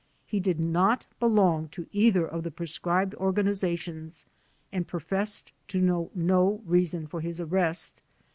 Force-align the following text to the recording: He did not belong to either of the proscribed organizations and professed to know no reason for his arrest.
He 0.25 0.39
did 0.39 0.59
not 0.59 1.05
belong 1.19 1.67
to 1.73 1.85
either 1.91 2.25
of 2.27 2.41
the 2.41 2.49
proscribed 2.49 3.13
organizations 3.13 4.25
and 4.71 4.87
professed 4.87 5.51
to 5.67 5.79
know 5.79 6.09
no 6.15 6.63
reason 6.65 7.05
for 7.05 7.21
his 7.21 7.39
arrest. 7.39 8.01